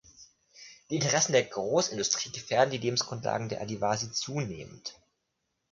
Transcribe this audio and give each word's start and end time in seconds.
Die 0.89 0.95
Interessen 0.95 1.31
der 1.33 1.43
Großindustrie 1.43 2.31
gefährden 2.31 2.71
die 2.71 2.79
Lebensgrundlage 2.79 3.49
der 3.49 3.61
Adivasi 3.61 4.11
zunehmend. 4.11 4.95